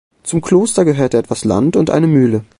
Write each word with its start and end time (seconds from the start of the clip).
Zum 0.23 0.41
Kloster 0.41 0.83
gehörte 0.83 1.19
etwas 1.19 1.45
Land 1.45 1.75
und 1.75 1.91
eine 1.91 2.07
Mühle. 2.07 2.43